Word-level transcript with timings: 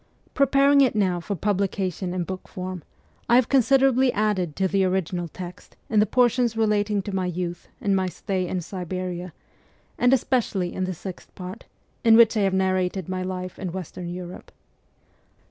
Pre 0.33 0.47
paring 0.47 0.81
it 0.81 0.95
now 0.95 1.19
for 1.19 1.35
publication 1.35 2.11
in 2.11 2.23
book 2.23 2.47
form, 2.47 2.81
I 3.29 3.35
have 3.35 3.49
considerably 3.49 4.11
added 4.13 4.55
to 4.55 4.67
the 4.67 4.83
original 4.83 5.27
text 5.27 5.75
in 5.91 5.99
the 5.99 6.07
portions 6.07 6.57
relating 6.57 7.03
to 7.03 7.13
my 7.13 7.27
youth 7.27 7.67
and 7.79 7.95
my 7.95 8.07
stay 8.09 8.47
in 8.47 8.61
Siberia, 8.61 9.31
and 9.99 10.11
especially 10.11 10.73
in 10.73 10.85
the 10.85 10.95
Sixth 10.95 11.29
Part, 11.35 11.65
in 12.03 12.17
which 12.17 12.35
I 12.35 12.39
have 12.41 12.53
narrated 12.55 13.07
my 13.09 13.21
life 13.21 13.59
in 13.59 13.71
Western 13.73 14.11
Europe. 14.11 14.51